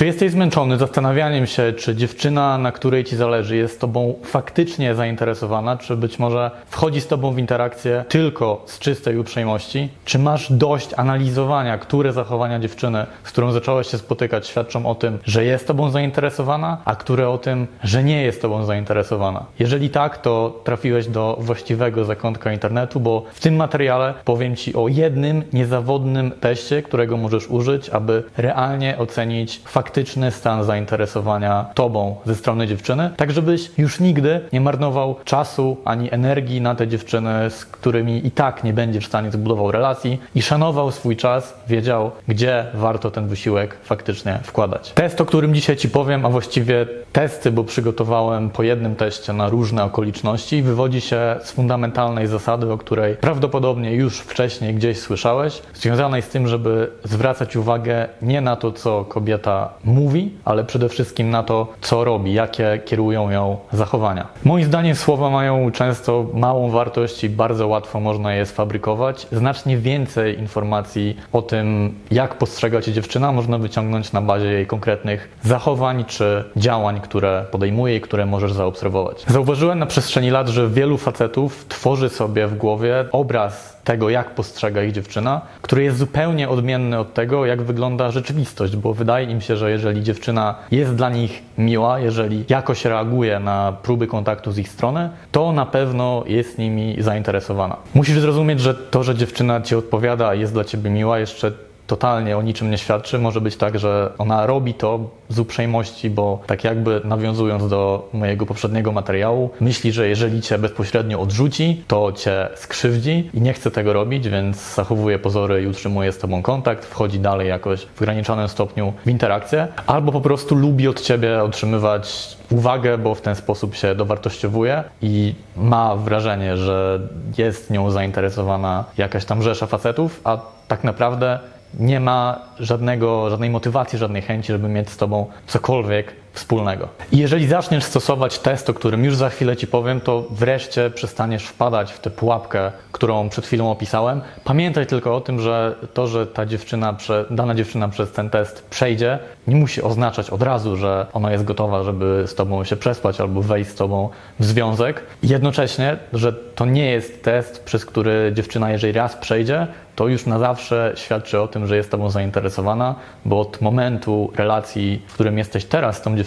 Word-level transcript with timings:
Czy 0.00 0.06
jesteś 0.06 0.30
zmęczony 0.32 0.78
zastanawianiem 0.78 1.46
się, 1.46 1.72
czy 1.72 1.96
dziewczyna, 1.96 2.58
na 2.58 2.72
której 2.72 3.04
ci 3.04 3.16
zależy, 3.16 3.56
jest 3.56 3.80
tobą 3.80 4.14
faktycznie 4.24 4.94
zainteresowana, 4.94 5.76
czy 5.76 5.96
być 5.96 6.18
może 6.18 6.50
wchodzi 6.66 7.00
z 7.00 7.06
tobą 7.06 7.32
w 7.32 7.38
interakcję 7.38 8.04
tylko 8.08 8.62
z 8.66 8.78
czystej 8.78 9.18
uprzejmości? 9.18 9.88
Czy 10.04 10.18
masz 10.18 10.52
dość 10.52 10.90
analizowania, 10.96 11.78
które 11.78 12.12
zachowania 12.12 12.58
dziewczyny, 12.58 13.06
z 13.24 13.28
którą 13.32 13.52
zacząłeś 13.52 13.86
się 13.86 13.98
spotykać, 13.98 14.48
świadczą 14.48 14.86
o 14.86 14.94
tym, 14.94 15.18
że 15.24 15.44
jest 15.44 15.66
tobą 15.66 15.90
zainteresowana, 15.90 16.78
a 16.84 16.96
które 16.96 17.28
o 17.28 17.38
tym, 17.38 17.66
że 17.84 18.04
nie 18.04 18.22
jest 18.22 18.42
tobą 18.42 18.64
zainteresowana? 18.64 19.44
Jeżeli 19.58 19.90
tak, 19.90 20.18
to 20.18 20.60
trafiłeś 20.64 21.06
do 21.08 21.36
właściwego 21.40 22.04
zakątka 22.04 22.52
internetu, 22.52 23.00
bo 23.00 23.24
w 23.32 23.40
tym 23.40 23.56
materiale 23.56 24.14
powiem 24.24 24.56
ci 24.56 24.74
o 24.74 24.88
jednym 24.88 25.42
niezawodnym 25.52 26.30
teście, 26.30 26.82
którego 26.82 27.16
możesz 27.16 27.48
użyć, 27.48 27.90
aby 27.90 28.24
realnie 28.36 28.98
ocenić 28.98 29.60
faktyczność 29.64 29.89
faktyczny 29.90 30.30
stan 30.30 30.64
zainteresowania 30.64 31.66
tobą 31.74 32.16
ze 32.26 32.34
strony 32.34 32.66
dziewczyny, 32.66 33.10
tak 33.16 33.30
żebyś 33.30 33.70
już 33.78 34.00
nigdy 34.00 34.40
nie 34.52 34.60
marnował 34.60 35.16
czasu 35.24 35.76
ani 35.84 36.14
energii 36.14 36.60
na 36.60 36.74
te 36.74 36.88
dziewczyny, 36.88 37.50
z 37.50 37.64
którymi 37.64 38.26
i 38.26 38.30
tak 38.30 38.64
nie 38.64 38.72
będziesz 38.72 39.04
w 39.04 39.08
stanie 39.08 39.30
zbudował 39.30 39.70
relacji 39.70 40.20
i 40.34 40.42
szanował 40.42 40.90
swój 40.90 41.16
czas, 41.16 41.54
wiedział, 41.68 42.10
gdzie 42.28 42.66
warto 42.74 43.10
ten 43.10 43.28
wysiłek 43.28 43.76
faktycznie 43.82 44.38
wkładać. 44.42 44.92
Test, 44.92 45.20
o 45.20 45.24
którym 45.24 45.54
dzisiaj 45.54 45.76
ci 45.76 45.88
powiem, 45.88 46.26
a 46.26 46.28
właściwie 46.28 46.86
testy, 47.12 47.50
bo 47.50 47.64
przygotowałem 47.64 48.50
po 48.50 48.62
jednym 48.62 48.96
teście 48.96 49.32
na 49.32 49.48
różne 49.48 49.84
okoliczności, 49.84 50.62
wywodzi 50.62 51.00
się 51.00 51.36
z 51.42 51.50
fundamentalnej 51.50 52.26
zasady, 52.26 52.72
o 52.72 52.78
której 52.78 53.16
prawdopodobnie 53.16 53.94
już 53.94 54.18
wcześniej 54.18 54.74
gdzieś 54.74 54.98
słyszałeś, 54.98 55.62
związanej 55.74 56.22
z 56.22 56.28
tym, 56.28 56.48
żeby 56.48 56.90
zwracać 57.04 57.56
uwagę 57.56 58.08
nie 58.22 58.40
na 58.40 58.56
to, 58.56 58.72
co 58.72 59.04
kobieta 59.04 59.79
mówi, 59.84 60.30
ale 60.44 60.64
przede 60.64 60.88
wszystkim 60.88 61.30
na 61.30 61.42
to, 61.42 61.66
co 61.80 62.04
robi, 62.04 62.32
jakie 62.32 62.80
kierują 62.84 63.30
ją 63.30 63.56
zachowania. 63.72 64.26
Moim 64.44 64.64
zdaniem 64.64 64.94
słowa 64.94 65.30
mają 65.30 65.70
często 65.72 66.26
małą 66.34 66.70
wartość 66.70 67.24
i 67.24 67.28
bardzo 67.28 67.68
łatwo 67.68 68.00
można 68.00 68.34
je 68.34 68.46
sfabrykować. 68.46 69.26
Znacznie 69.32 69.78
więcej 69.78 70.38
informacji 70.38 71.16
o 71.32 71.42
tym, 71.42 71.94
jak 72.10 72.34
postrzega 72.38 72.82
cię 72.82 72.92
dziewczyna, 72.92 73.32
można 73.32 73.58
wyciągnąć 73.58 74.12
na 74.12 74.22
bazie 74.22 74.46
jej 74.46 74.66
konkretnych 74.66 75.38
zachowań 75.42 76.04
czy 76.04 76.44
działań, 76.56 77.00
które 77.00 77.44
podejmuje 77.50 77.96
i 77.96 78.00
które 78.00 78.26
możesz 78.26 78.52
zaobserwować. 78.52 79.24
Zauważyłem 79.28 79.78
na 79.78 79.86
przestrzeni 79.86 80.30
lat, 80.30 80.48
że 80.48 80.68
wielu 80.68 80.98
facetów 80.98 81.64
tworzy 81.68 82.08
sobie 82.08 82.46
w 82.46 82.56
głowie 82.56 83.04
obraz 83.12 83.79
tego, 83.84 84.10
jak 84.10 84.34
postrzega 84.34 84.82
ich 84.82 84.92
dziewczyna, 84.92 85.40
który 85.62 85.82
jest 85.82 85.98
zupełnie 85.98 86.48
odmienny 86.48 86.98
od 86.98 87.14
tego, 87.14 87.46
jak 87.46 87.62
wygląda 87.62 88.10
rzeczywistość, 88.10 88.76
bo 88.76 88.94
wydaje 88.94 89.30
im 89.30 89.40
się, 89.40 89.56
że 89.56 89.70
jeżeli 89.70 90.02
dziewczyna 90.02 90.54
jest 90.70 90.94
dla 90.94 91.10
nich 91.10 91.42
miła, 91.58 92.00
jeżeli 92.00 92.44
jakoś 92.48 92.84
reaguje 92.84 93.40
na 93.40 93.72
próby 93.82 94.06
kontaktu 94.06 94.52
z 94.52 94.58
ich 94.58 94.68
strony, 94.68 95.10
to 95.32 95.52
na 95.52 95.66
pewno 95.66 96.24
jest 96.26 96.58
nimi 96.58 96.96
zainteresowana. 96.98 97.76
Musisz 97.94 98.18
zrozumieć, 98.18 98.60
że 98.60 98.74
to, 98.74 99.02
że 99.02 99.14
dziewczyna 99.14 99.60
ci 99.60 99.74
odpowiada, 99.74 100.34
jest 100.34 100.52
dla 100.52 100.64
ciebie 100.64 100.90
miła, 100.90 101.18
jeszcze 101.18 101.52
totalnie 101.90 102.36
o 102.36 102.42
niczym 102.42 102.70
nie 102.70 102.78
świadczy. 102.78 103.18
Może 103.18 103.40
być 103.40 103.56
tak, 103.56 103.78
że 103.78 104.12
ona 104.18 104.46
robi 104.46 104.74
to 104.74 105.00
z 105.28 105.38
uprzejmości, 105.38 106.10
bo 106.10 106.40
tak 106.46 106.64
jakby 106.64 107.00
nawiązując 107.04 107.68
do 107.68 108.08
mojego 108.12 108.46
poprzedniego 108.46 108.92
materiału, 108.92 109.50
myśli, 109.60 109.92
że 109.92 110.08
jeżeli 110.08 110.42
cię 110.42 110.58
bezpośrednio 110.58 111.20
odrzuci, 111.20 111.84
to 111.88 112.12
cię 112.12 112.48
skrzywdzi 112.54 113.30
i 113.34 113.40
nie 113.40 113.52
chce 113.52 113.70
tego 113.70 113.92
robić, 113.92 114.28
więc 114.28 114.74
zachowuje 114.74 115.18
pozory 115.18 115.62
i 115.62 115.66
utrzymuje 115.66 116.12
z 116.12 116.18
tobą 116.18 116.42
kontakt, 116.42 116.84
wchodzi 116.84 117.18
dalej 117.18 117.48
jakoś 117.48 117.86
w 117.94 118.02
ograniczonym 118.02 118.48
stopniu 118.48 118.92
w 119.06 119.10
interakcję, 119.10 119.68
albo 119.86 120.12
po 120.12 120.20
prostu 120.20 120.54
lubi 120.54 120.88
od 120.88 121.00
ciebie 121.00 121.42
otrzymywać 121.42 122.36
uwagę, 122.50 122.98
bo 122.98 123.14
w 123.14 123.20
ten 123.20 123.34
sposób 123.34 123.74
się 123.74 123.94
dowartościowuje 123.94 124.84
i 125.02 125.34
ma 125.56 125.96
wrażenie, 125.96 126.56
że 126.56 127.00
jest 127.38 127.70
nią 127.70 127.90
zainteresowana 127.90 128.84
jakaś 128.98 129.24
tam 129.24 129.42
rzesza 129.42 129.66
facetów, 129.66 130.20
a 130.24 130.38
tak 130.68 130.84
naprawdę 130.84 131.38
nie 131.78 132.00
ma 132.00 132.38
żadnego, 132.58 133.30
żadnej 133.30 133.50
motywacji, 133.50 133.98
żadnej 133.98 134.22
chęci, 134.22 134.52
żeby 134.52 134.68
mieć 134.68 134.90
z 134.90 134.96
Tobą 134.96 135.26
cokolwiek 135.46 136.12
wspólnego. 136.32 136.88
I 137.12 137.18
jeżeli 137.18 137.46
zaczniesz 137.48 137.84
stosować 137.84 138.38
test, 138.38 138.70
o 138.70 138.74
którym 138.74 139.04
już 139.04 139.16
za 139.16 139.30
chwilę 139.30 139.56
Ci 139.56 139.66
powiem, 139.66 140.00
to 140.00 140.24
wreszcie 140.30 140.90
przestaniesz 140.90 141.44
wpadać 141.44 141.92
w 141.92 141.98
tę 141.98 142.10
pułapkę, 142.10 142.72
którą 142.92 143.28
przed 143.28 143.46
chwilą 143.46 143.70
opisałem. 143.70 144.20
Pamiętaj 144.44 144.86
tylko 144.86 145.16
o 145.16 145.20
tym, 145.20 145.40
że 145.40 145.74
to, 145.94 146.06
że 146.06 146.26
ta 146.26 146.46
dziewczyna, 146.46 146.96
dana 147.30 147.54
dziewczyna 147.54 147.88
przez 147.88 148.12
ten 148.12 148.30
test 148.30 148.66
przejdzie, 148.70 149.18
nie 149.46 149.56
musi 149.56 149.82
oznaczać 149.82 150.30
od 150.30 150.42
razu, 150.42 150.76
że 150.76 151.06
ona 151.12 151.32
jest 151.32 151.44
gotowa, 151.44 151.82
żeby 151.82 152.24
z 152.26 152.34
Tobą 152.34 152.64
się 152.64 152.76
przespać 152.76 153.20
albo 153.20 153.42
wejść 153.42 153.70
z 153.70 153.74
Tobą 153.74 154.08
w 154.38 154.44
związek. 154.44 155.02
Jednocześnie, 155.22 155.96
że 156.12 156.32
to 156.32 156.64
nie 156.66 156.90
jest 156.90 157.22
test, 157.22 157.64
przez 157.64 157.86
który 157.86 158.32
dziewczyna, 158.34 158.70
jeżeli 158.70 158.92
raz 158.92 159.16
przejdzie, 159.16 159.66
to 159.96 160.08
już 160.08 160.26
na 160.26 160.38
zawsze 160.38 160.92
świadczy 160.96 161.40
o 161.40 161.48
tym, 161.48 161.66
że 161.66 161.76
jest 161.76 161.90
Tobą 161.90 162.10
zainteresowana, 162.10 162.94
bo 163.24 163.40
od 163.40 163.60
momentu 163.60 164.32
relacji, 164.36 165.02
w 165.06 165.14
którym 165.14 165.38
jesteś 165.38 165.64
teraz 165.64 165.96
z 165.96 166.02
tą 166.02 166.16
dziewczyną, 166.16 166.19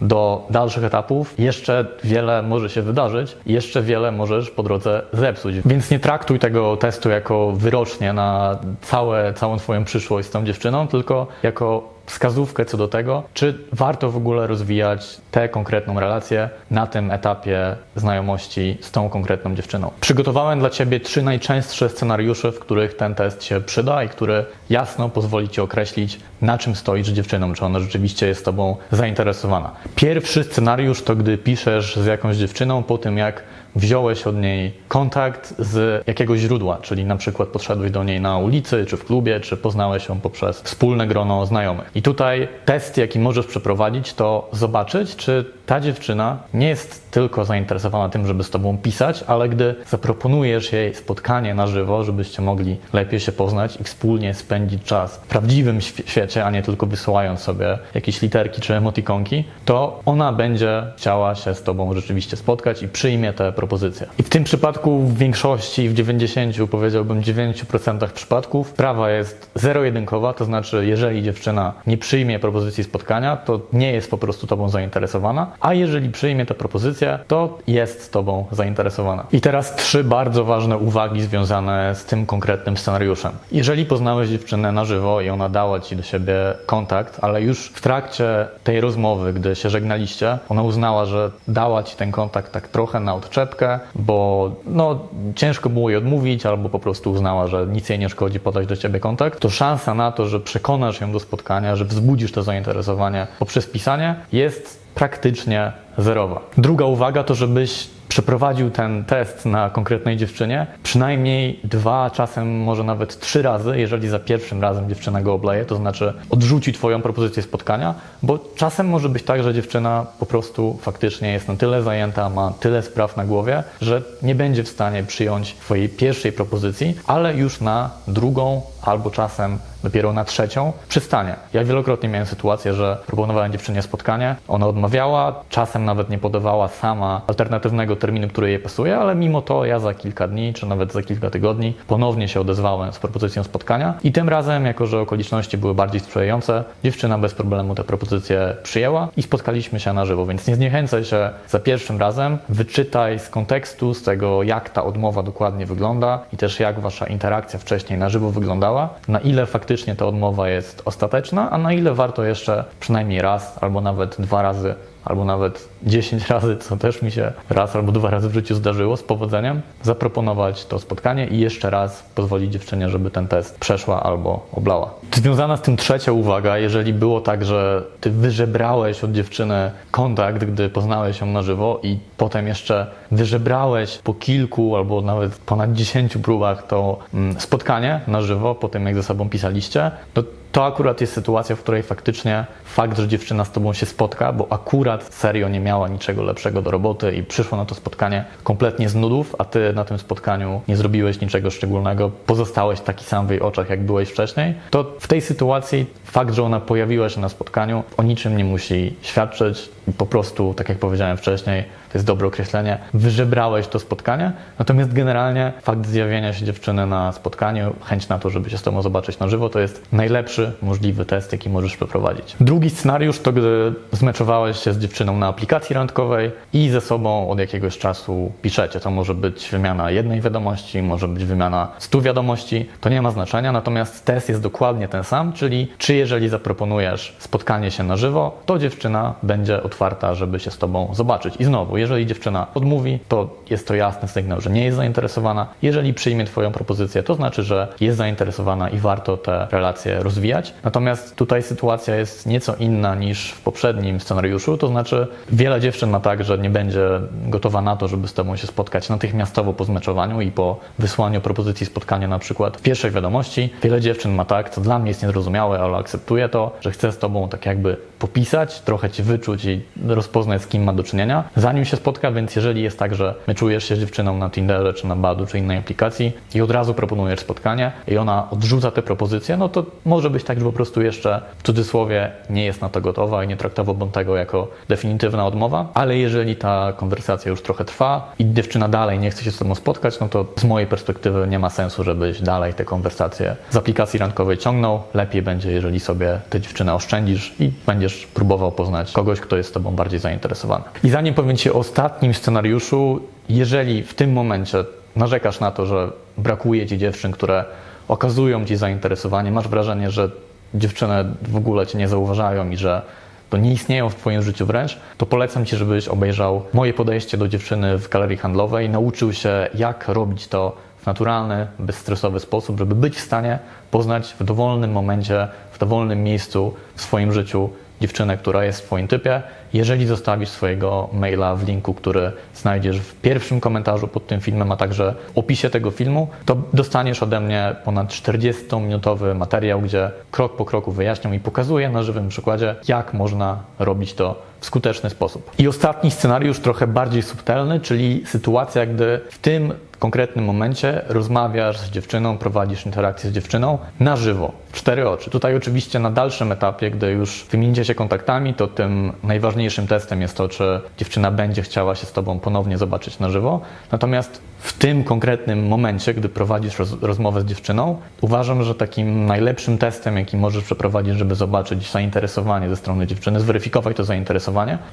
do 0.00 0.46
dalszych 0.50 0.84
etapów 0.84 1.34
jeszcze 1.38 1.86
wiele 2.04 2.42
może 2.42 2.70
się 2.70 2.82
wydarzyć, 2.82 3.36
jeszcze 3.46 3.82
wiele 3.82 4.12
możesz 4.12 4.50
po 4.50 4.62
drodze 4.62 5.02
zepsuć. 5.12 5.56
Więc 5.66 5.90
nie 5.90 5.98
traktuj 6.00 6.38
tego 6.38 6.76
testu 6.76 7.10
jako 7.10 7.52
wyrocznie 7.52 8.12
na 8.12 8.58
całe, 8.82 9.34
całą 9.34 9.58
Twoją 9.58 9.84
przyszłość 9.84 10.28
z 10.28 10.30
tą 10.30 10.44
dziewczyną, 10.44 10.88
tylko 10.88 11.26
jako 11.42 11.95
wskazówkę 12.06 12.64
co 12.64 12.76
do 12.76 12.88
tego, 12.88 13.22
czy 13.34 13.58
warto 13.72 14.10
w 14.10 14.16
ogóle 14.16 14.46
rozwijać 14.46 15.20
tę 15.30 15.48
konkretną 15.48 16.00
relację 16.00 16.50
na 16.70 16.86
tym 16.86 17.10
etapie 17.10 17.76
znajomości 17.96 18.78
z 18.80 18.90
tą 18.90 19.08
konkretną 19.08 19.54
dziewczyną. 19.54 19.90
Przygotowałem 20.00 20.58
dla 20.58 20.70
Ciebie 20.70 21.00
trzy 21.00 21.22
najczęstsze 21.22 21.88
scenariusze, 21.88 22.52
w 22.52 22.58
których 22.58 22.96
ten 22.96 23.14
test 23.14 23.44
się 23.44 23.60
przyda 23.60 24.04
i 24.04 24.08
który 24.08 24.44
jasno 24.70 25.08
pozwoli 25.08 25.48
Ci 25.48 25.60
określić, 25.60 26.20
na 26.42 26.58
czym 26.58 26.74
stoisz 26.74 27.08
dziewczyną, 27.08 27.54
czy 27.54 27.64
ona 27.64 27.80
rzeczywiście 27.80 28.26
jest 28.26 28.44
Tobą 28.44 28.76
zainteresowana. 28.92 29.70
Pierwszy 29.94 30.44
scenariusz 30.44 31.02
to, 31.02 31.16
gdy 31.16 31.38
piszesz 31.38 31.96
z 31.96 32.06
jakąś 32.06 32.36
dziewczyną 32.36 32.82
po 32.82 32.98
tym, 32.98 33.18
jak 33.18 33.42
wziąłeś 33.76 34.26
od 34.26 34.36
niej 34.36 34.72
kontakt 34.88 35.54
z 35.58 36.06
jakiegoś 36.06 36.40
źródła, 36.40 36.78
czyli 36.82 37.04
na 37.04 37.16
przykład 37.16 37.48
podszedłeś 37.48 37.90
do 37.90 38.04
niej 38.04 38.20
na 38.20 38.38
ulicy, 38.38 38.86
czy 38.86 38.96
w 38.96 39.04
klubie, 39.04 39.40
czy 39.40 39.56
poznałeś 39.56 40.08
ją 40.08 40.20
poprzez 40.20 40.60
wspólne 40.60 41.06
grono 41.06 41.46
znajomych. 41.46 41.90
I 41.94 42.02
tutaj 42.02 42.48
test, 42.64 42.96
jaki 42.96 43.18
możesz 43.18 43.46
przeprowadzić, 43.46 44.14
to 44.14 44.48
zobaczyć, 44.52 45.16
czy 45.16 45.44
ta 45.66 45.80
dziewczyna 45.80 46.38
nie 46.54 46.68
jest 46.68 47.10
tylko 47.10 47.44
zainteresowana 47.44 48.08
tym, 48.08 48.26
żeby 48.26 48.44
z 48.44 48.50
tobą 48.50 48.78
pisać, 48.78 49.24
ale 49.26 49.48
gdy 49.48 49.74
zaproponujesz 49.88 50.72
jej 50.72 50.94
spotkanie 50.94 51.54
na 51.54 51.66
żywo, 51.66 52.04
żebyście 52.04 52.42
mogli 52.42 52.76
lepiej 52.92 53.20
się 53.20 53.32
poznać 53.32 53.80
i 53.80 53.84
wspólnie 53.84 54.34
spędzić 54.34 54.82
czas 54.82 55.16
w 55.16 55.26
prawdziwym 55.26 55.80
świecie, 55.80 56.44
a 56.44 56.50
nie 56.50 56.62
tylko 56.62 56.86
wysyłając 56.86 57.40
sobie 57.40 57.78
jakieś 57.94 58.22
literki 58.22 58.60
czy 58.60 58.74
emotikonki, 58.74 59.44
to 59.64 60.00
ona 60.04 60.32
będzie 60.32 60.82
chciała 60.96 61.34
się 61.34 61.54
z 61.54 61.62
tobą 61.62 61.94
rzeczywiście 61.94 62.36
spotkać 62.36 62.82
i 62.82 62.88
przyjmie 62.88 63.32
te 63.32 63.52
propozycje. 63.52 64.06
I 64.18 64.22
w 64.22 64.28
tym 64.28 64.44
przypadku 64.44 65.00
w 65.00 65.18
większości, 65.18 65.88
w 65.88 65.94
90, 65.94 66.56
powiedziałbym 66.70 67.22
9% 67.22 68.08
przypadków, 68.08 68.72
prawa 68.72 69.10
jest 69.10 69.50
zero-jedynkowa, 69.54 70.32
to 70.32 70.44
znaczy 70.44 70.86
jeżeli 70.86 71.22
dziewczyna 71.22 71.72
nie 71.86 71.98
przyjmie 71.98 72.38
propozycji 72.38 72.84
spotkania, 72.84 73.36
to 73.36 73.60
nie 73.72 73.92
jest 73.92 74.10
po 74.10 74.18
prostu 74.18 74.46
tobą 74.46 74.68
zainteresowana, 74.68 75.55
a 75.60 75.74
jeżeli 75.74 76.10
przyjmie 76.10 76.46
tę 76.46 76.54
propozycję, 76.54 77.18
to 77.28 77.58
jest 77.66 78.12
Tobą 78.12 78.46
zainteresowana. 78.52 79.26
I 79.32 79.40
teraz 79.40 79.76
trzy 79.76 80.04
bardzo 80.04 80.44
ważne 80.44 80.78
uwagi 80.78 81.22
związane 81.22 81.94
z 81.94 82.04
tym 82.04 82.26
konkretnym 82.26 82.76
scenariuszem. 82.76 83.32
Jeżeli 83.52 83.84
poznałeś 83.84 84.28
dziewczynę 84.28 84.72
na 84.72 84.84
żywo 84.84 85.20
i 85.20 85.28
ona 85.28 85.48
dała 85.48 85.80
Ci 85.80 85.96
do 85.96 86.02
siebie 86.02 86.34
kontakt, 86.66 87.18
ale 87.22 87.42
już 87.42 87.68
w 87.68 87.80
trakcie 87.80 88.46
tej 88.64 88.80
rozmowy, 88.80 89.32
gdy 89.32 89.56
się 89.56 89.70
żegnaliście, 89.70 90.38
ona 90.48 90.62
uznała, 90.62 91.04
że 91.04 91.30
dała 91.48 91.82
Ci 91.82 91.96
ten 91.96 92.12
kontakt 92.12 92.52
tak 92.52 92.68
trochę 92.68 93.00
na 93.00 93.14
odczepkę, 93.14 93.80
bo 93.94 94.50
no, 94.66 94.98
ciężko 95.34 95.70
było 95.70 95.90
jej 95.90 95.98
odmówić, 95.98 96.46
albo 96.46 96.68
po 96.68 96.78
prostu 96.78 97.12
uznała, 97.12 97.46
że 97.46 97.66
nic 97.66 97.88
jej 97.88 97.98
nie 97.98 98.08
szkodzi 98.08 98.40
podać 98.40 98.66
do 98.66 98.76
Ciebie 98.76 99.00
kontakt, 99.00 99.40
to 99.40 99.50
szansa 99.50 99.94
na 99.94 100.12
to, 100.12 100.26
że 100.28 100.40
przekonasz 100.40 101.00
ją 101.00 101.12
do 101.12 101.20
spotkania, 101.20 101.76
że 101.76 101.84
wzbudzisz 101.84 102.32
to 102.32 102.42
zainteresowanie 102.42 103.26
poprzez 103.38 103.66
pisanie 103.66 104.14
jest 104.32 104.85
praktycznie 104.96 105.72
zerowa. 105.98 106.40
Druga 106.58 106.84
uwaga 106.84 107.24
to, 107.24 107.34
żebyś 107.34 107.88
przeprowadził 108.08 108.70
ten 108.70 109.04
test 109.04 109.46
na 109.46 109.70
konkretnej 109.70 110.16
dziewczynie 110.16 110.66
przynajmniej 110.82 111.60
dwa, 111.64 112.10
czasem 112.10 112.60
może 112.60 112.84
nawet 112.84 113.20
trzy 113.20 113.42
razy, 113.42 113.78
jeżeli 113.78 114.08
za 114.08 114.18
pierwszym 114.18 114.62
razem 114.62 114.88
dziewczyna 114.88 115.22
go 115.22 115.34
obleje, 115.34 115.64
to 115.64 115.76
znaczy 115.76 116.12
odrzuci 116.30 116.72
Twoją 116.72 117.02
propozycję 117.02 117.42
spotkania, 117.42 117.94
bo 118.22 118.38
czasem 118.56 118.88
może 118.88 119.08
być 119.08 119.22
tak, 119.22 119.42
że 119.42 119.54
dziewczyna 119.54 120.06
po 120.20 120.26
prostu 120.26 120.78
faktycznie 120.82 121.32
jest 121.32 121.48
na 121.48 121.56
tyle 121.56 121.82
zajęta, 121.82 122.30
ma 122.30 122.52
tyle 122.60 122.82
spraw 122.82 123.16
na 123.16 123.24
głowie, 123.24 123.62
że 123.80 124.02
nie 124.22 124.34
będzie 124.34 124.64
w 124.64 124.68
stanie 124.68 125.02
przyjąć 125.02 125.54
Twojej 125.54 125.88
pierwszej 125.88 126.32
propozycji, 126.32 126.94
ale 127.06 127.34
już 127.34 127.60
na 127.60 127.90
drugą 128.08 128.62
albo 128.82 129.10
czasem 129.10 129.58
dopiero 129.84 130.12
na 130.12 130.24
trzecią 130.24 130.72
przystanie. 130.88 131.34
Ja 131.52 131.64
wielokrotnie 131.64 132.08
miałem 132.08 132.26
sytuację, 132.26 132.74
że 132.74 132.98
proponowałem 133.06 133.52
dziewczynie 133.52 133.82
spotkanie, 133.82 134.36
ona 134.48 134.66
odmawiała, 134.66 135.42
czasem 135.48 135.84
nawet 135.84 136.10
nie 136.10 136.18
podawała 136.18 136.68
sama 136.68 137.20
alternatywnego 137.26 137.96
terminu, 137.96 138.28
który 138.28 138.50
jej 138.50 138.58
pasuje, 138.58 138.96
ale 138.96 139.14
mimo 139.14 139.42
to 139.42 139.64
ja 139.64 139.78
za 139.78 139.94
kilka 139.94 140.28
dni, 140.28 140.54
czy 140.54 140.66
nawet 140.66 140.92
za 140.92 141.02
kilka 141.02 141.30
tygodni 141.30 141.74
ponownie 141.86 142.28
się 142.28 142.40
odezwałem 142.40 142.92
z 142.92 142.98
propozycją 142.98 143.44
spotkania. 143.44 143.94
I 144.04 144.12
tym 144.12 144.28
razem, 144.28 144.66
jako 144.66 144.86
że 144.86 145.00
okoliczności 145.00 145.58
były 145.58 145.74
bardziej 145.74 146.00
sprzyjające, 146.00 146.64
dziewczyna 146.84 147.18
bez 147.18 147.34
problemu 147.34 147.74
tę 147.74 147.84
propozycję 147.84 148.56
przyjęła 148.62 149.08
i 149.16 149.22
spotkaliśmy 149.22 149.80
się 149.80 149.92
na 149.92 150.04
żywo, 150.04 150.26
więc 150.26 150.46
nie 150.46 150.56
zniechęcaj 150.56 151.04
się 151.04 151.30
za 151.48 151.58
pierwszym 151.58 151.98
razem, 151.98 152.38
wyczytaj 152.48 153.18
z 153.18 153.28
kontekstu, 153.28 153.94
z 153.94 154.02
tego 154.02 154.42
jak 154.42 154.70
ta 154.70 154.84
odmowa 154.84 155.22
dokładnie 155.22 155.66
wygląda 155.66 156.18
i 156.32 156.36
też 156.36 156.60
jak 156.60 156.80
wasza 156.80 157.06
interakcja 157.06 157.58
wcześniej 157.58 157.98
na 157.98 158.08
żywo 158.08 158.30
wyglądała, 158.30 158.88
na 159.08 159.20
ile 159.20 159.46
faktycznie 159.46 159.65
ta 159.96 160.06
odmowa 160.06 160.48
jest 160.48 160.82
ostateczna, 160.84 161.50
a 161.50 161.58
na 161.58 161.72
ile 161.72 161.94
warto 161.94 162.24
jeszcze 162.24 162.64
przynajmniej 162.80 163.22
raz 163.22 163.58
albo 163.60 163.80
nawet 163.80 164.16
dwa 164.18 164.42
razy 164.42 164.74
albo 165.06 165.24
nawet 165.24 165.68
10 165.82 166.26
razy, 166.30 166.56
co 166.56 166.76
też 166.76 167.02
mi 167.02 167.10
się 167.10 167.32
raz 167.50 167.76
albo 167.76 167.92
dwa 167.92 168.10
razy 168.10 168.28
w 168.28 168.34
życiu 168.34 168.54
zdarzyło 168.54 168.96
z 168.96 169.02
powodzeniem, 169.02 169.62
zaproponować 169.82 170.66
to 170.66 170.78
spotkanie 170.78 171.26
i 171.26 171.38
jeszcze 171.38 171.70
raz 171.70 172.02
pozwolić 172.14 172.52
dziewczynie, 172.52 172.88
żeby 172.88 173.10
ten 173.10 173.28
test 173.28 173.58
przeszła 173.58 174.02
albo 174.02 174.46
oblała. 174.52 174.94
Związana 175.14 175.56
z 175.56 175.62
tym 175.62 175.76
trzecia 175.76 176.12
uwaga, 176.12 176.58
jeżeli 176.58 176.92
było 176.92 177.20
tak, 177.20 177.44
że 177.44 177.82
ty 178.00 178.10
wyżebrałeś 178.10 179.04
od 179.04 179.12
dziewczyny 179.12 179.70
kontakt, 179.90 180.44
gdy 180.44 180.68
poznałeś 180.68 181.20
ją 181.20 181.26
na 181.26 181.42
żywo 181.42 181.80
i 181.82 181.98
potem 182.16 182.46
jeszcze 182.46 182.86
wyżebrałeś 183.10 183.98
po 183.98 184.14
kilku 184.14 184.76
albo 184.76 185.02
nawet 185.02 185.36
ponad 185.36 185.72
10 185.72 186.16
próbach 186.16 186.66
to 186.66 186.98
mm, 187.14 187.40
spotkanie 187.40 188.00
na 188.06 188.22
żywo, 188.22 188.54
po 188.54 188.68
tym 188.68 188.86
jak 188.86 188.94
ze 188.94 189.02
sobą 189.02 189.28
pisaliście, 189.28 189.90
to 190.14 190.22
to 190.56 190.64
akurat 190.64 191.00
jest 191.00 191.12
sytuacja, 191.12 191.56
w 191.56 191.60
której 191.60 191.82
faktycznie 191.82 192.46
fakt, 192.64 192.98
że 192.98 193.08
dziewczyna 193.08 193.44
z 193.44 193.50
tobą 193.50 193.72
się 193.72 193.86
spotka, 193.86 194.32
bo 194.32 194.46
akurat 194.50 195.14
serio 195.14 195.48
nie 195.48 195.60
miała 195.60 195.88
niczego 195.88 196.22
lepszego 196.22 196.62
do 196.62 196.70
roboty 196.70 197.12
i 197.12 197.22
przyszła 197.22 197.58
na 197.58 197.64
to 197.64 197.74
spotkanie 197.74 198.24
kompletnie 198.44 198.88
z 198.88 198.94
nudów, 198.94 199.34
a 199.38 199.44
ty 199.44 199.72
na 199.72 199.84
tym 199.84 199.98
spotkaniu 199.98 200.60
nie 200.68 200.76
zrobiłeś 200.76 201.20
niczego 201.20 201.50
szczególnego, 201.50 202.10
pozostałeś 202.26 202.80
taki 202.80 203.04
sam 203.04 203.26
w 203.26 203.30
jej 203.30 203.40
oczach, 203.40 203.70
jak 203.70 203.82
byłeś 203.82 204.08
wcześniej, 204.08 204.54
to 204.70 204.92
w 205.00 205.08
tej 205.08 205.20
sytuacji 205.20 205.86
fakt, 206.04 206.34
że 206.34 206.42
ona 206.42 206.60
pojawiła 206.60 207.08
się 207.08 207.20
na 207.20 207.28
spotkaniu, 207.28 207.84
o 207.96 208.02
niczym 208.02 208.36
nie 208.36 208.44
musi 208.44 208.96
świadczyć. 209.02 209.68
Po 209.98 210.06
prostu, 210.06 210.54
tak 210.54 210.68
jak 210.68 210.78
powiedziałem 210.78 211.16
wcześniej, 211.16 211.64
jest 211.96 212.06
dobre 212.06 212.26
określenie, 212.26 212.78
wyżebrałeś 212.94 213.66
to 213.66 213.78
spotkanie. 213.78 214.32
Natomiast 214.58 214.92
generalnie 214.92 215.52
fakt 215.62 215.86
zjawienia 215.86 216.32
się 216.32 216.44
dziewczyny 216.44 216.86
na 216.86 217.12
spotkaniu, 217.12 217.74
chęć 217.84 218.08
na 218.08 218.18
to, 218.18 218.30
żeby 218.30 218.50
się 218.50 218.58
z 218.58 218.62
tobą 218.62 218.82
zobaczyć 218.82 219.18
na 219.18 219.28
żywo, 219.28 219.48
to 219.48 219.60
jest 219.60 219.92
najlepszy 219.92 220.52
możliwy 220.62 221.04
test, 221.04 221.32
jaki 221.32 221.50
możesz 221.50 221.76
przeprowadzić. 221.76 222.36
Drugi 222.40 222.70
scenariusz 222.70 223.18
to, 223.18 223.32
gdy 223.32 223.74
zmeczowałeś 223.92 224.58
się 224.58 224.72
z 224.72 224.78
dziewczyną 224.78 225.16
na 225.16 225.26
aplikacji 225.28 225.74
randkowej 225.74 226.30
i 226.52 226.68
ze 226.68 226.80
sobą 226.80 227.30
od 227.30 227.38
jakiegoś 227.38 227.78
czasu 227.78 228.32
piszecie. 228.42 228.80
To 228.80 228.90
może 228.90 229.14
być 229.14 229.48
wymiana 229.50 229.90
jednej 229.90 230.20
wiadomości, 230.20 230.82
może 230.82 231.08
być 231.08 231.24
wymiana 231.24 231.68
stu 231.78 232.00
wiadomości, 232.00 232.68
to 232.80 232.88
nie 232.88 233.02
ma 233.02 233.10
znaczenia, 233.10 233.52
natomiast 233.52 234.04
test 234.04 234.28
jest 234.28 234.42
dokładnie 234.42 234.88
ten 234.88 235.04
sam, 235.04 235.32
czyli 235.32 235.68
czy 235.78 235.94
jeżeli 235.94 236.28
zaproponujesz 236.28 237.16
spotkanie 237.18 237.70
się 237.70 237.82
na 237.82 237.96
żywo, 237.96 238.40
to 238.46 238.58
dziewczyna 238.58 239.14
będzie 239.22 239.62
otwarta, 239.62 240.14
żeby 240.14 240.40
się 240.40 240.50
z 240.50 240.58
tobą 240.58 240.94
zobaczyć. 240.94 241.34
I 241.38 241.44
znowu, 241.44 241.76
jeżeli 241.86 242.06
dziewczyna 242.06 242.46
odmówi, 242.54 242.98
to 243.08 243.36
jest 243.50 243.68
to 243.68 243.74
jasny 243.74 244.08
sygnał, 244.08 244.40
że 244.40 244.50
nie 244.50 244.64
jest 244.64 244.76
zainteresowana. 244.76 245.46
Jeżeli 245.62 245.94
przyjmie 245.94 246.24
Twoją 246.24 246.52
propozycję, 246.52 247.02
to 247.02 247.14
znaczy, 247.14 247.42
że 247.42 247.68
jest 247.80 247.98
zainteresowana 247.98 248.70
i 248.70 248.78
warto 248.78 249.16
te 249.16 249.46
relacje 249.50 250.02
rozwijać. 250.02 250.54
Natomiast 250.64 251.16
tutaj 251.16 251.42
sytuacja 251.42 251.96
jest 251.96 252.26
nieco 252.26 252.54
inna 252.58 252.94
niż 252.94 253.30
w 253.30 253.40
poprzednim 253.40 254.00
scenariuszu, 254.00 254.58
to 254.58 254.68
znaczy 254.68 255.06
wiele 255.32 255.60
dziewczyn 255.60 255.90
ma 255.90 256.00
tak, 256.00 256.24
że 256.24 256.38
nie 256.38 256.50
będzie 256.50 256.88
gotowa 257.28 257.62
na 257.62 257.76
to, 257.76 257.88
żeby 257.88 258.08
z 258.08 258.14
Tobą 258.14 258.36
się 258.36 258.46
spotkać 258.46 258.88
natychmiastowo 258.88 259.52
po 259.52 259.64
zmeczowaniu 259.64 260.20
i 260.20 260.30
po 260.30 260.60
wysłaniu 260.78 261.20
propozycji 261.20 261.66
spotkania 261.66 262.08
na 262.08 262.18
przykład 262.18 262.56
w 262.56 262.62
pierwszej 262.62 262.90
wiadomości. 262.90 263.50
Wiele 263.62 263.80
dziewczyn 263.80 264.14
ma 264.14 264.24
tak, 264.24 264.50
co 264.50 264.60
dla 264.60 264.78
mnie 264.78 264.88
jest 264.88 265.02
niezrozumiałe, 265.02 265.58
ale 265.58 265.76
akceptuję 265.76 266.28
to, 266.28 266.56
że 266.60 266.70
chce 266.70 266.92
z 266.92 266.98
Tobą 266.98 267.28
tak 267.28 267.46
jakby 267.46 267.76
popisać, 267.98 268.60
trochę 268.60 268.90
Cię 268.90 269.02
wyczuć 269.02 269.44
i 269.44 269.60
rozpoznać 269.86 270.42
z 270.42 270.46
kim 270.46 270.64
ma 270.64 270.72
do 270.72 270.82
czynienia, 270.82 271.24
zanim 271.36 271.64
się 271.64 271.76
spotka, 271.76 272.12
więc 272.12 272.36
jeżeli 272.36 272.62
jest 272.62 272.78
tak, 272.78 272.94
że 272.94 273.14
my 273.26 273.34
czujesz 273.34 273.64
się 273.64 273.78
dziewczyną 273.78 274.18
na 274.18 274.30
Tinderze, 274.30 274.74
czy 274.74 274.86
na 274.86 274.96
Badu, 274.96 275.26
czy 275.26 275.38
innej 275.38 275.58
aplikacji 275.58 276.12
i 276.34 276.40
od 276.40 276.50
razu 276.50 276.74
proponujesz 276.74 277.20
spotkanie 277.20 277.72
i 277.88 277.96
ona 277.98 278.30
odrzuca 278.30 278.70
te 278.70 278.82
propozycje, 278.82 279.36
no 279.36 279.48
to 279.48 279.64
może 279.84 280.10
być 280.10 280.24
tak, 280.24 280.38
że 280.38 280.44
po 280.44 280.52
prostu 280.52 280.82
jeszcze 280.82 281.22
w 281.38 281.42
cudzysłowie 281.42 282.10
nie 282.30 282.44
jest 282.44 282.60
na 282.60 282.68
to 282.68 282.80
gotowa 282.80 283.24
i 283.24 283.28
nie 283.28 283.36
traktowałbym 283.36 283.90
tego 283.90 284.16
jako 284.16 284.48
definitywna 284.68 285.26
odmowa, 285.26 285.68
ale 285.74 285.98
jeżeli 285.98 286.36
ta 286.36 286.72
konwersacja 286.72 287.30
już 287.30 287.42
trochę 287.42 287.64
trwa 287.64 288.12
i 288.18 288.32
dziewczyna 288.32 288.68
dalej 288.68 288.98
nie 288.98 289.10
chce 289.10 289.24
się 289.24 289.30
z 289.30 289.38
tobą 289.38 289.54
spotkać, 289.54 290.00
no 290.00 290.08
to 290.08 290.26
z 290.36 290.44
mojej 290.44 290.68
perspektywy 290.68 291.26
nie 291.28 291.38
ma 291.38 291.50
sensu, 291.50 291.84
żebyś 291.84 292.20
dalej 292.20 292.54
te 292.54 292.64
konwersacje 292.64 293.36
z 293.50 293.56
aplikacji 293.56 293.98
randkowej 293.98 294.38
ciągnął. 294.38 294.82
Lepiej 294.94 295.22
będzie, 295.22 295.52
jeżeli 295.52 295.80
sobie 295.80 296.20
tę 296.30 296.40
dziewczynę 296.40 296.74
oszczędzisz 296.74 297.34
i 297.40 297.50
będziesz 297.66 297.95
próbował 298.04 298.52
poznać 298.52 298.92
kogoś, 298.92 299.20
kto 299.20 299.36
jest 299.36 299.54
tobą 299.54 299.70
bardziej 299.70 300.00
zainteresowany. 300.00 300.64
I 300.84 300.90
zanim 300.90 301.14
powiem 301.14 301.36
ci 301.36 301.50
o 301.50 301.54
ostatnim 301.54 302.14
scenariuszu, 302.14 303.00
jeżeli 303.28 303.82
w 303.82 303.94
tym 303.94 304.12
momencie 304.12 304.64
narzekasz 304.96 305.40
na 305.40 305.50
to, 305.50 305.66
że 305.66 305.92
brakuje 306.18 306.66
ci 306.66 306.78
dziewczyn, 306.78 307.12
które 307.12 307.44
okazują 307.88 308.44
ci 308.44 308.56
zainteresowanie, 308.56 309.32
masz 309.32 309.48
wrażenie, 309.48 309.90
że 309.90 310.10
dziewczyny 310.54 311.04
w 311.22 311.36
ogóle 311.36 311.66
cię 311.66 311.78
nie 311.78 311.88
zauważają 311.88 312.50
i 312.50 312.56
że 312.56 312.82
to 313.30 313.36
nie 313.36 313.52
istnieją 313.52 313.88
w 313.90 313.94
Twoim 313.94 314.22
życiu 314.22 314.46
wręcz, 314.46 314.78
to 314.98 315.06
polecam 315.06 315.46
Ci, 315.46 315.56
żebyś 315.56 315.88
obejrzał 315.88 316.42
moje 316.52 316.74
podejście 316.74 317.16
do 317.18 317.28
dziewczyny 317.28 317.78
w 317.78 317.88
galerii 317.88 318.16
handlowej, 318.16 318.70
nauczył 318.70 319.12
się, 319.12 319.48
jak 319.54 319.88
robić 319.88 320.28
to 320.28 320.56
w 320.82 320.86
naturalny, 320.86 321.46
bezstresowy 321.58 322.20
sposób, 322.20 322.58
żeby 322.58 322.74
być 322.74 322.96
w 322.96 323.00
stanie 323.00 323.38
poznać 323.70 324.14
w 324.20 324.24
dowolnym 324.24 324.72
momencie, 324.72 325.28
w 325.52 325.58
dowolnym 325.58 326.02
miejscu 326.02 326.54
w 326.74 326.82
swoim 326.82 327.12
życiu 327.12 327.50
dziewczynę, 327.80 328.16
która 328.16 328.44
jest 328.44 328.60
w 328.60 328.64
Twoim 328.64 328.88
typie, 328.88 329.22
jeżeli 329.52 329.86
zostawisz 329.86 330.28
swojego 330.28 330.88
maila 330.92 331.36
w 331.36 331.46
linku, 331.46 331.74
który 331.74 332.12
znajdziesz 332.34 332.78
w 332.78 332.94
pierwszym 332.94 333.40
komentarzu 333.40 333.88
pod 333.88 334.06
tym 334.06 334.20
filmem, 334.20 334.52
a 334.52 334.56
także 334.56 334.94
opisie 335.14 335.50
tego 335.50 335.70
filmu, 335.70 336.08
to 336.24 336.36
dostaniesz 336.52 337.02
ode 337.02 337.20
mnie 337.20 337.56
ponad 337.64 337.88
40-minutowy 337.88 339.14
materiał, 339.14 339.60
gdzie 339.60 339.90
krok 340.10 340.36
po 340.36 340.44
kroku 340.44 340.72
wyjaśniam 340.72 341.14
i 341.14 341.20
pokazuję 341.20 341.68
na 341.68 341.82
żywym 341.82 342.08
przykładzie, 342.08 342.54
jak 342.68 342.94
można 342.94 343.38
robić 343.58 343.94
to 343.94 344.22
w 344.40 344.46
skuteczny 344.46 344.90
sposób. 344.90 345.30
I 345.38 345.48
ostatni 345.48 345.90
scenariusz, 345.90 346.40
trochę 346.40 346.66
bardziej 346.66 347.02
subtelny, 347.02 347.60
czyli 347.60 348.02
sytuacja, 348.06 348.66
gdy 348.66 349.00
w 349.10 349.18
tym 349.18 349.52
konkretnym 349.78 350.24
momencie 350.24 350.82
rozmawiasz 350.88 351.58
z 351.58 351.70
dziewczyną, 351.70 352.18
prowadzisz 352.18 352.66
interakcję 352.66 353.10
z 353.10 353.12
dziewczyną 353.12 353.58
na 353.80 353.96
żywo, 353.96 354.32
w 354.52 354.56
cztery 354.58 354.88
oczy. 354.88 355.10
Tutaj 355.10 355.36
oczywiście 355.36 355.78
na 355.78 355.90
dalszym 355.90 356.32
etapie, 356.32 356.70
gdy 356.70 356.90
już 356.90 357.26
wymienicie 357.30 357.64
się 357.64 357.74
kontaktami, 357.74 358.34
to 358.34 358.46
tym 358.46 358.92
najważniejszym 359.02 359.66
testem 359.66 360.00
jest 360.00 360.16
to, 360.16 360.28
czy 360.28 360.60
dziewczyna 360.78 361.10
będzie 361.10 361.42
chciała 361.42 361.74
się 361.74 361.86
z 361.86 361.92
Tobą 361.92 362.18
ponownie 362.18 362.58
zobaczyć 362.58 362.98
na 362.98 363.10
żywo. 363.10 363.40
Natomiast 363.72 364.20
w 364.38 364.52
tym 364.52 364.84
konkretnym 364.84 365.48
momencie, 365.48 365.94
gdy 365.94 366.08
prowadzisz 366.08 366.58
roz, 366.58 366.82
rozmowę 366.82 367.20
z 367.20 367.24
dziewczyną, 367.24 367.78
uważam, 368.00 368.42
że 368.42 368.54
takim 368.54 369.06
najlepszym 369.06 369.58
testem, 369.58 369.96
jaki 369.96 370.16
możesz 370.16 370.44
przeprowadzić, 370.44 370.94
żeby 370.94 371.14
zobaczyć 371.14 371.72
zainteresowanie 371.72 372.48
ze 372.48 372.56
strony 372.56 372.86
dziewczyny, 372.86 373.20
zweryfikować 373.20 373.76
to 373.76 373.84
zainteresowanie, 373.84 374.25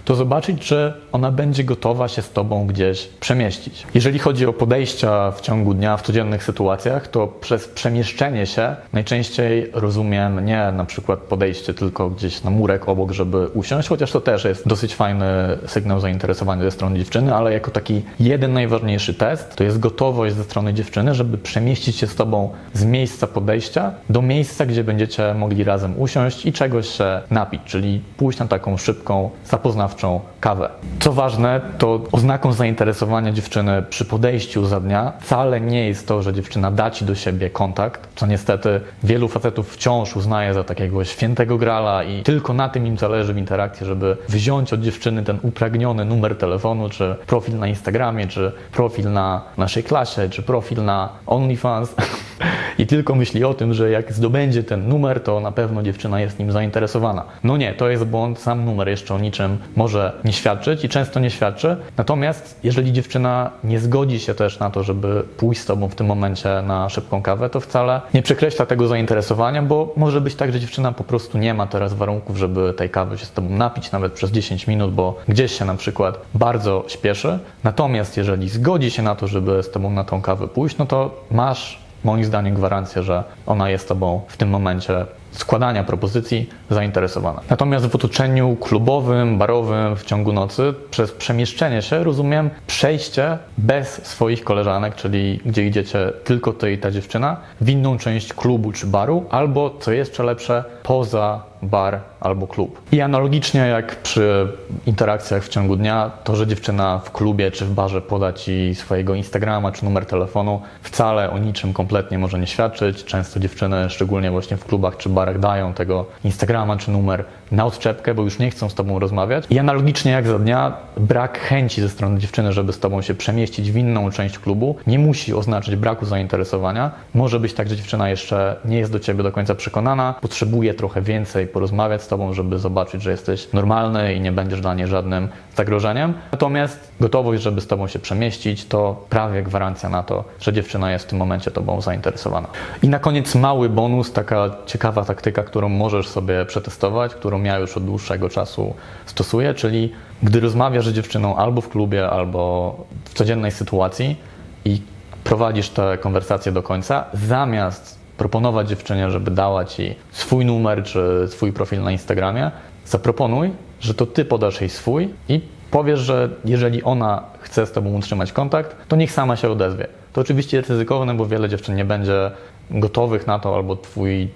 to 0.05 0.15
zobaczyć, 0.15 0.59
czy 0.61 0.93
ona 1.11 1.31
będzie 1.31 1.63
gotowa 1.63 2.07
się 2.07 2.21
z 2.21 2.31
Tobą 2.31 2.67
gdzieś 2.67 3.07
przemieścić. 3.19 3.87
Jeżeli 3.93 4.19
chodzi 4.19 4.45
o 4.45 4.53
podejścia 4.53 5.31
w 5.31 5.41
ciągu 5.41 5.73
dnia, 5.73 5.97
w 5.97 6.01
codziennych 6.01 6.43
sytuacjach, 6.43 7.07
to 7.07 7.27
przez 7.27 7.67
przemieszczenie 7.67 8.45
się 8.45 8.75
najczęściej 8.93 9.69
rozumiem 9.73 10.45
nie 10.45 10.71
na 10.71 10.85
przykład 10.85 11.19
podejście 11.19 11.73
tylko 11.73 12.09
gdzieś 12.09 12.43
na 12.43 12.49
murek 12.49 12.89
obok, 12.89 13.11
żeby 13.11 13.47
usiąść, 13.47 13.87
chociaż 13.87 14.11
to 14.11 14.21
też 14.21 14.45
jest 14.45 14.67
dosyć 14.67 14.95
fajny 14.95 15.25
sygnał 15.67 15.99
zainteresowania 15.99 16.63
ze 16.63 16.71
strony 16.71 16.99
dziewczyny, 16.99 17.35
ale 17.35 17.53
jako 17.53 17.71
taki 17.71 18.01
jeden 18.19 18.53
najważniejszy 18.53 19.13
test, 19.13 19.55
to 19.55 19.63
jest 19.63 19.79
gotowość 19.79 20.35
ze 20.35 20.43
strony 20.43 20.73
dziewczyny, 20.73 21.15
żeby 21.15 21.37
przemieścić 21.37 21.95
się 21.95 22.07
z 22.07 22.15
Tobą 22.15 22.49
z 22.73 22.85
miejsca 22.85 23.27
podejścia 23.27 23.91
do 24.09 24.21
miejsca, 24.21 24.65
gdzie 24.65 24.83
będziecie 24.83 25.33
mogli 25.33 25.63
razem 25.63 25.99
usiąść 25.99 26.45
i 26.45 26.53
czegoś 26.53 26.87
się 26.87 27.21
napić, 27.31 27.61
czyli 27.65 28.01
pójść 28.17 28.39
na 28.39 28.47
taką 28.47 28.77
szybką 28.77 29.29
zapoznawczą 29.45 30.19
kawę. 30.39 30.69
Co 30.99 31.13
ważne, 31.13 31.61
to 31.77 31.99
oznaką 32.11 32.53
zainteresowania 32.53 33.31
dziewczyny 33.31 33.83
przy 33.89 34.05
podejściu 34.05 34.65
za 34.65 34.79
dnia 34.79 35.13
wcale 35.21 35.61
nie 35.61 35.87
jest 35.87 36.07
to, 36.07 36.23
że 36.23 36.33
dziewczyna 36.33 36.71
da 36.71 36.91
ci 36.91 37.05
do 37.05 37.15
siebie 37.15 37.49
kontakt, 37.49 38.07
co 38.15 38.25
niestety 38.25 38.81
wielu 39.03 39.27
facetów 39.27 39.73
wciąż 39.73 40.15
uznaje 40.15 40.53
za 40.53 40.63
takiego 40.63 41.03
świętego 41.03 41.57
grala 41.57 42.03
i 42.03 42.23
tylko 42.23 42.53
na 42.53 42.69
tym 42.69 42.87
im 42.87 42.97
zależy 42.97 43.33
w 43.33 43.37
interakcji, 43.37 43.85
żeby 43.85 44.17
wziąć 44.29 44.73
od 44.73 44.81
dziewczyny 44.81 45.23
ten 45.23 45.39
upragniony 45.41 46.05
numer 46.05 46.37
telefonu, 46.37 46.89
czy 46.89 47.15
profil 47.27 47.59
na 47.59 47.67
Instagramie, 47.67 48.27
czy 48.27 48.51
profil 48.71 49.11
na 49.11 49.41
naszej 49.57 49.83
klasie, 49.83 50.29
czy 50.29 50.43
profil 50.43 50.85
na 50.85 51.09
OnlyFans. 51.27 51.95
I 52.77 52.87
tylko 52.87 53.15
myśli 53.15 53.43
o 53.43 53.53
tym, 53.53 53.73
że 53.73 53.89
jak 53.89 54.13
zdobędzie 54.13 54.63
ten 54.63 54.87
numer, 54.87 55.23
to 55.23 55.39
na 55.39 55.51
pewno 55.51 55.83
dziewczyna 55.83 56.21
jest 56.21 56.39
nim 56.39 56.51
zainteresowana. 56.51 57.23
No 57.43 57.57
nie, 57.57 57.73
to 57.73 57.89
jest 57.89 58.03
błąd, 58.03 58.39
sam 58.39 58.65
numer 58.65 58.89
jeszcze 58.89 59.15
o 59.15 59.19
niczym 59.19 59.57
może 59.75 60.13
nie 60.23 60.33
świadczyć 60.33 60.83
i 60.83 60.89
często 60.89 61.19
nie 61.19 61.29
świadczy. 61.29 61.77
Natomiast 61.97 62.59
jeżeli 62.63 62.93
dziewczyna 62.93 63.51
nie 63.63 63.79
zgodzi 63.79 64.19
się 64.19 64.35
też 64.35 64.59
na 64.59 64.69
to, 64.69 64.83
żeby 64.83 65.23
pójść 65.37 65.61
z 65.61 65.65
tobą 65.65 65.89
w 65.89 65.95
tym 65.95 66.07
momencie 66.07 66.49
na 66.67 66.89
szybką 66.89 67.21
kawę, 67.21 67.49
to 67.49 67.59
wcale 67.59 68.01
nie 68.13 68.21
przekreśla 68.21 68.65
tego 68.65 68.87
zainteresowania, 68.87 69.61
bo 69.61 69.93
może 69.97 70.21
być 70.21 70.35
tak, 70.35 70.53
że 70.53 70.59
dziewczyna 70.59 70.91
po 70.91 71.03
prostu 71.03 71.37
nie 71.37 71.53
ma 71.53 71.67
teraz 71.67 71.93
warunków, 71.93 72.37
żeby 72.37 72.73
tej 72.73 72.89
kawy 72.89 73.17
się 73.17 73.25
z 73.25 73.31
tobą 73.31 73.49
napić 73.49 73.91
nawet 73.91 74.13
przez 74.13 74.31
10 74.31 74.67
minut, 74.67 74.93
bo 74.93 75.17
gdzieś 75.27 75.51
się 75.59 75.65
na 75.65 75.75
przykład 75.75 76.19
bardzo 76.33 76.85
śpieszy. 76.87 77.39
Natomiast 77.63 78.17
jeżeli 78.17 78.49
zgodzi 78.49 78.91
się 78.91 79.03
na 79.03 79.15
to, 79.15 79.27
żeby 79.27 79.63
z 79.63 79.71
tobą 79.71 79.89
na 79.91 80.03
tą 80.03 80.21
kawę 80.21 80.47
pójść, 80.47 80.77
no 80.77 80.85
to 80.85 81.23
masz 81.31 81.82
moim 82.03 82.25
zdaniem 82.25 82.55
gwarancję, 82.55 83.03
że 83.03 83.23
ona 83.45 83.69
jest 83.69 83.87
tobą 83.87 84.21
w 84.27 84.37
tym 84.37 84.49
momencie 84.49 85.05
składania 85.33 85.83
propozycji 85.83 86.49
zainteresowana. 86.69 87.41
Natomiast 87.49 87.85
w 87.85 87.95
otoczeniu 87.95 88.55
klubowym, 88.55 89.37
barowym 89.37 89.95
w 89.95 90.03
ciągu 90.03 90.33
nocy 90.33 90.73
przez 90.91 91.11
przemieszczenie 91.11 91.81
się 91.81 92.03
rozumiem 92.03 92.49
przejście 92.67 93.37
bez 93.57 94.05
swoich 94.07 94.43
koleżanek, 94.43 94.95
czyli 94.95 95.39
gdzie 95.45 95.67
idziecie 95.67 96.13
tylko 96.23 96.53
ty 96.53 96.71
i 96.71 96.77
ta 96.77 96.91
dziewczyna, 96.91 97.37
w 97.61 97.69
inną 97.69 97.97
część 97.97 98.33
klubu 98.33 98.71
czy 98.71 98.87
baru, 98.87 99.25
albo 99.29 99.75
co 99.79 99.91
jeszcze 99.91 100.23
lepsze, 100.23 100.63
poza 100.83 101.53
bar 101.63 101.99
albo 102.19 102.47
klub. 102.47 102.81
I 102.91 103.01
analogicznie 103.01 103.59
jak 103.59 103.95
przy 103.95 104.47
interakcjach 104.85 105.43
w 105.43 105.49
ciągu 105.49 105.75
dnia, 105.75 106.11
to, 106.23 106.35
że 106.35 106.47
dziewczyna 106.47 106.99
w 107.05 107.11
klubie 107.11 107.51
czy 107.51 107.65
w 107.65 107.71
barze 107.71 108.01
poda 108.01 108.33
ci 108.33 108.75
swojego 108.75 109.15
Instagrama 109.15 109.71
czy 109.71 109.85
numer 109.85 110.05
telefonu, 110.05 110.61
wcale 110.81 111.29
o 111.29 111.37
niczym 111.37 111.73
kompletnie 111.73 112.17
może 112.17 112.39
nie 112.39 112.47
świadczyć. 112.47 113.03
Często 113.03 113.39
dziewczyny, 113.39 113.89
szczególnie 113.89 114.31
właśnie 114.31 114.57
w 114.57 114.65
klubach 114.65 114.97
czy 114.97 115.09
barach, 115.09 115.22
dają 115.39 115.73
tego 115.73 116.05
Instagrama 116.23 116.77
czy 116.77 116.91
numer 116.91 117.25
na 117.51 117.65
odczepkę, 117.65 118.13
bo 118.13 118.23
już 118.23 118.39
nie 118.39 118.51
chcą 118.51 118.69
z 118.69 118.73
tobą 118.73 118.99
rozmawiać. 118.99 119.45
I 119.49 119.59
analogicznie 119.59 120.11
jak 120.11 120.27
za 120.27 120.39
dnia, 120.39 120.73
brak 120.97 121.39
chęci 121.39 121.81
ze 121.81 121.89
strony 121.89 122.19
dziewczyny, 122.19 122.53
żeby 122.53 122.73
z 122.73 122.79
tobą 122.79 123.01
się 123.01 123.15
przemieścić 123.15 123.71
w 123.71 123.77
inną 123.77 124.11
część 124.11 124.39
klubu, 124.39 124.75
nie 124.87 124.99
musi 124.99 125.33
oznaczać 125.33 125.75
braku 125.75 126.05
zainteresowania. 126.05 126.91
Może 127.13 127.39
być 127.39 127.53
tak, 127.53 127.69
że 127.69 127.75
dziewczyna 127.75 128.09
jeszcze 128.09 128.55
nie 128.65 128.77
jest 128.77 128.91
do 128.91 128.99
ciebie 128.99 129.23
do 129.23 129.31
końca 129.31 129.55
przekonana, 129.55 130.15
potrzebuje 130.21 130.73
trochę 130.73 131.01
więcej 131.01 131.47
porozmawiać 131.47 132.01
z 132.01 132.07
tobą, 132.07 132.33
żeby 132.33 132.59
zobaczyć, 132.59 133.01
że 133.01 133.11
jesteś 133.11 133.53
normalny 133.53 134.13
i 134.13 134.21
nie 134.21 134.31
będziesz 134.31 134.61
dla 134.61 134.73
niej 134.73 134.87
żadnym 134.87 135.27
zagrożeniem. 135.55 136.13
Natomiast 136.31 136.91
gotowość, 136.99 137.43
żeby 137.43 137.61
z 137.61 137.67
tobą 137.67 137.87
się 137.87 137.99
przemieścić, 137.99 138.65
to 138.65 139.05
prawie 139.09 139.43
gwarancja 139.43 139.89
na 139.89 140.03
to, 140.03 140.23
że 140.39 140.53
dziewczyna 140.53 140.91
jest 140.91 141.05
w 141.05 141.07
tym 141.07 141.19
momencie 141.19 141.51
tobą 141.51 141.81
zainteresowana. 141.81 142.47
I 142.83 142.89
na 142.89 142.99
koniec 142.99 143.35
mały 143.35 143.69
bonus, 143.69 144.11
taka 144.13 144.49
ciekawa 144.65 145.03
taktyka, 145.13 145.43
którą 145.43 145.69
możesz 145.69 146.07
sobie 146.07 146.45
przetestować, 146.45 147.15
którą 147.15 147.43
ja 147.43 147.59
już 147.59 147.77
od 147.77 147.85
dłuższego 147.85 148.29
czasu 148.29 148.73
stosuję, 149.05 149.53
czyli 149.53 149.91
gdy 150.23 150.39
rozmawiasz 150.39 150.87
z 150.87 150.93
dziewczyną 150.93 151.35
albo 151.35 151.61
w 151.61 151.69
klubie, 151.69 152.09
albo 152.09 152.75
w 153.05 153.13
codziennej 153.13 153.51
sytuacji 153.51 154.17
i 154.65 154.81
prowadzisz 155.23 155.69
tę 155.69 155.97
konwersację 156.01 156.51
do 156.51 156.63
końca, 156.63 157.05
zamiast 157.13 157.99
proponować 158.17 158.69
dziewczynie, 158.69 159.11
żeby 159.11 159.31
dała 159.31 159.65
ci 159.65 159.95
swój 160.11 160.45
numer 160.45 160.83
czy 160.83 161.27
swój 161.27 161.53
profil 161.53 161.83
na 161.83 161.91
Instagramie, 161.91 162.51
zaproponuj, 162.85 163.51
że 163.79 163.93
to 163.93 164.05
ty 164.05 164.25
podasz 164.25 164.61
jej 164.61 164.69
swój 164.69 165.09
i 165.29 165.41
powiesz, 165.71 165.99
że 165.99 166.29
jeżeli 166.45 166.83
ona 166.83 167.23
chce 167.41 167.65
z 167.65 167.71
tobą 167.71 167.93
utrzymać 167.93 168.31
kontakt, 168.31 168.75
to 168.87 168.95
niech 168.95 169.11
sama 169.11 169.35
się 169.35 169.49
odezwie. 169.49 169.87
To 170.13 170.21
oczywiście 170.21 170.57
jest 170.57 170.69
ryzykowne, 170.69 171.13
bo 171.13 171.25
wiele 171.25 171.49
dziewczyn 171.49 171.75
nie 171.75 171.85
będzie 171.85 172.31
gotowych 172.71 173.27
na 173.27 173.39
to, 173.39 173.55
albo 173.55 173.75
twój, 173.75 174.29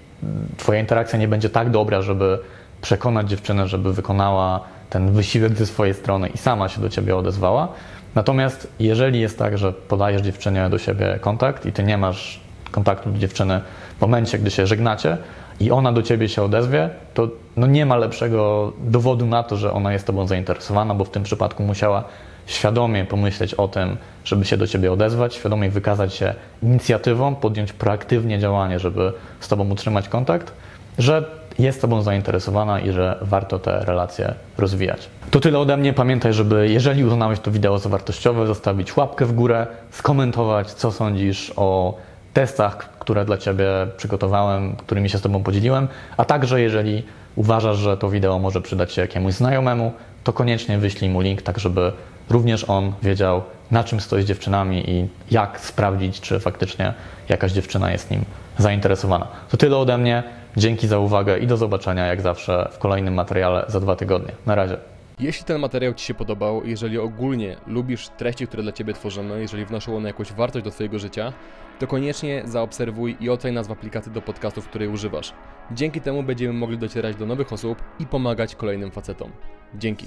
twoja 0.56 0.80
interakcja 0.80 1.18
nie 1.18 1.28
będzie 1.28 1.50
tak 1.50 1.70
dobra, 1.70 2.02
żeby 2.02 2.38
przekonać 2.80 3.30
dziewczynę, 3.30 3.68
żeby 3.68 3.92
wykonała 3.92 4.60
ten 4.90 5.12
wysiłek 5.12 5.56
ze 5.56 5.66
swojej 5.66 5.94
strony 5.94 6.28
i 6.28 6.38
sama 6.38 6.68
się 6.68 6.80
do 6.80 6.88
ciebie 6.88 7.16
odezwała. 7.16 7.68
Natomiast 8.14 8.68
jeżeli 8.80 9.20
jest 9.20 9.38
tak, 9.38 9.58
że 9.58 9.72
podajesz 9.72 10.22
dziewczynie 10.22 10.68
do 10.70 10.78
siebie 10.78 11.18
kontakt 11.20 11.66
i 11.66 11.72
ty 11.72 11.82
nie 11.82 11.98
masz 11.98 12.40
kontaktu 12.70 13.12
dziewczyny 13.12 13.60
w 13.98 14.00
momencie, 14.00 14.38
gdy 14.38 14.50
się 14.50 14.66
żegnacie 14.66 15.18
i 15.60 15.70
ona 15.70 15.92
do 15.92 16.02
ciebie 16.02 16.28
się 16.28 16.42
odezwie, 16.42 16.90
to 17.14 17.28
no 17.56 17.66
nie 17.66 17.86
ma 17.86 17.96
lepszego 17.96 18.72
dowodu 18.80 19.26
na 19.26 19.42
to, 19.42 19.56
że 19.56 19.72
ona 19.72 19.92
jest 19.92 20.06
tobą 20.06 20.26
zainteresowana, 20.26 20.94
bo 20.94 21.04
w 21.04 21.10
tym 21.10 21.22
przypadku 21.22 21.62
musiała 21.62 22.04
świadomie 22.48 23.04
pomyśleć 23.04 23.54
o 23.54 23.68
tym, 23.68 23.96
żeby 24.24 24.44
się 24.44 24.56
do 24.56 24.66
ciebie 24.66 24.92
odezwać, 24.92 25.34
świadomie 25.34 25.70
wykazać 25.70 26.14
się 26.14 26.34
inicjatywą, 26.62 27.34
podjąć 27.34 27.72
proaktywnie 27.72 28.38
działanie, 28.38 28.78
żeby 28.78 29.12
z 29.40 29.48
tobą 29.48 29.70
utrzymać 29.70 30.08
kontakt, 30.08 30.52
że 30.98 31.24
jest 31.58 31.80
Tobą 31.80 32.02
zainteresowana 32.02 32.80
i 32.80 32.92
że 32.92 33.18
warto 33.22 33.58
te 33.58 33.84
relacje 33.84 34.34
rozwijać. 34.58 35.08
To 35.30 35.40
tyle 35.40 35.58
ode 35.58 35.76
mnie. 35.76 35.92
Pamiętaj, 35.92 36.32
żeby 36.32 36.68
jeżeli 36.68 37.04
uznałeś 37.04 37.40
to 37.40 37.50
wideo 37.50 37.78
za 37.78 37.88
wartościowe, 37.88 38.46
zostawić 38.46 38.96
łapkę 38.96 39.26
w 39.26 39.32
górę, 39.32 39.66
skomentować, 39.90 40.72
co 40.72 40.92
sądzisz 40.92 41.52
o 41.56 41.96
testach, 42.34 42.98
które 42.98 43.24
dla 43.24 43.38
Ciebie 43.38 43.66
przygotowałem, 43.96 44.76
którymi 44.76 45.10
się 45.10 45.18
z 45.18 45.20
Tobą 45.20 45.42
podzieliłem, 45.42 45.88
a 46.16 46.24
także 46.24 46.60
jeżeli 46.60 47.02
uważasz, 47.36 47.76
że 47.76 47.96
to 47.96 48.10
wideo 48.10 48.38
może 48.38 48.60
przydać 48.60 48.92
się 48.92 49.02
jakiemuś 49.02 49.34
znajomemu, 49.34 49.92
to 50.24 50.32
koniecznie 50.32 50.78
wyślij 50.78 51.10
mu 51.10 51.20
link, 51.20 51.42
tak 51.42 51.58
żeby 51.58 51.92
również 52.30 52.64
on 52.68 52.92
wiedział, 53.02 53.42
na 53.70 53.84
czym 53.84 54.00
stoi 54.00 54.22
z 54.22 54.26
dziewczynami 54.26 54.90
i 54.90 55.08
jak 55.30 55.60
sprawdzić, 55.60 56.20
czy 56.20 56.40
faktycznie 56.40 56.94
jakaś 57.28 57.52
dziewczyna 57.52 57.92
jest 57.92 58.10
nim 58.10 58.24
zainteresowana. 58.58 59.26
To 59.50 59.56
tyle 59.56 59.76
ode 59.76 59.98
mnie. 59.98 60.22
Dzięki 60.56 60.88
za 60.88 60.98
uwagę 60.98 61.38
i 61.38 61.46
do 61.46 61.56
zobaczenia 61.56 62.06
jak 62.06 62.20
zawsze 62.20 62.68
w 62.72 62.78
kolejnym 62.78 63.14
materiale 63.14 63.64
za 63.68 63.80
dwa 63.80 63.96
tygodnie. 63.96 64.32
Na 64.46 64.54
razie. 64.54 64.76
Jeśli 65.20 65.44
ten 65.44 65.60
materiał 65.60 65.94
Ci 65.94 66.04
się 66.04 66.14
podobał, 66.14 66.62
jeżeli 66.64 66.98
ogólnie 66.98 67.56
lubisz 67.66 68.08
treści, 68.08 68.46
które 68.46 68.62
dla 68.62 68.72
Ciebie 68.72 68.92
tworzymy, 68.94 69.40
jeżeli 69.40 69.64
wnoszą 69.64 69.96
one 69.96 70.08
jakąś 70.08 70.32
wartość 70.32 70.64
do 70.64 70.70
Twojego 70.70 70.98
życia, 70.98 71.32
to 71.78 71.86
koniecznie 71.86 72.42
zaobserwuj 72.44 73.16
i 73.20 73.30
oceń 73.30 73.54
nas 73.54 73.68
w 73.68 73.72
aplikacji 73.72 74.12
do 74.12 74.22
podcastów, 74.22 74.68
której 74.68 74.88
używasz. 74.88 75.32
Dzięki 75.70 76.00
temu 76.00 76.22
będziemy 76.22 76.52
mogli 76.52 76.78
docierać 76.78 77.16
do 77.16 77.26
nowych 77.26 77.52
osób 77.52 77.82
i 77.98 78.06
pomagać 78.06 78.54
kolejnym 78.54 78.90
facetom. 78.90 79.30
Dzięki. 79.74 80.06